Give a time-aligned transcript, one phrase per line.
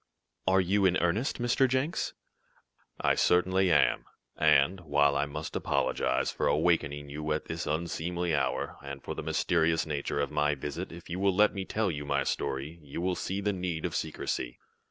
[0.47, 1.67] "Are you in earnest, Mr.
[1.67, 2.13] Jenks?"
[2.99, 8.77] "I certainly am, and, while I must apologize for awakening you at this unseemly hour,
[8.81, 12.23] and for the mysterious nature of my visit, if you will let me tell my
[12.23, 14.57] story, you will see the need of secrecy."